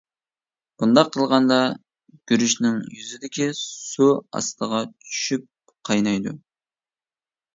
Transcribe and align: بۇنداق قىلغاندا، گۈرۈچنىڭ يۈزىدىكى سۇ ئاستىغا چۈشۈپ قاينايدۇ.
بۇنداق 0.83 1.09
قىلغاندا، 1.15 1.57
گۈرۈچنىڭ 2.31 2.79
يۈزىدىكى 2.95 3.47
سۇ 3.59 4.09
ئاستىغا 4.39 4.81
چۈشۈپ 5.11 5.47
قاينايدۇ. 5.91 6.33